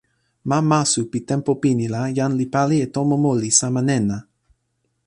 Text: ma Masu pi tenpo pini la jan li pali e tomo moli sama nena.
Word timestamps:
ma 0.49 0.59
Masu 0.69 1.01
pi 1.11 1.19
tenpo 1.29 1.51
pini 1.61 1.85
la 1.93 2.01
jan 2.17 2.33
li 2.39 2.45
pali 2.53 2.77
e 2.85 2.87
tomo 2.95 3.15
moli 3.23 3.49
sama 3.59 3.81
nena. 3.89 4.17